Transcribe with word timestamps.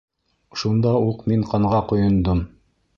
Шунда 0.61 0.95
уҡ 1.11 1.21
мин 1.31 1.47
ҡанға 1.53 1.85
ҡойондом. 1.93 2.47